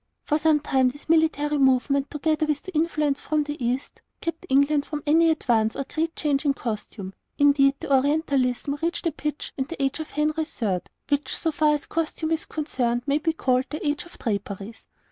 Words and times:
For 0.23 0.39
some 0.39 0.61
time 0.61 0.89
this 0.89 1.07
military 1.07 1.59
movement, 1.59 2.09
together 2.09 2.47
with 2.47 2.63
the 2.63 2.73
influence 2.73 3.21
of 3.31 3.43
the 3.43 3.63
East, 3.63 4.01
kept 4.19 4.47
England 4.49 4.83
from 4.83 5.03
any 5.05 5.29
advance 5.29 5.75
or 5.75 5.83
great 5.83 6.15
change 6.15 6.43
in 6.43 6.55
costume; 6.55 7.13
indeed, 7.37 7.75
the 7.79 7.95
Orientalism 7.95 8.79
reached 8.81 9.05
a 9.05 9.11
pitch 9.11 9.53
in 9.57 9.65
the 9.65 9.79
age 9.79 9.99
of 9.99 10.09
Henry 10.09 10.43
III. 10.43 10.79
which, 11.09 11.37
so 11.37 11.51
far 11.51 11.75
as 11.75 11.85
costume 11.85 12.31
is 12.31 12.45
concerned, 12.45 13.03
may 13.05 13.19
be 13.19 13.31
called 13.33 13.65
the 13.69 13.87
Age 13.87 14.05
of 14.05 14.17
Draperies. 14.17 14.87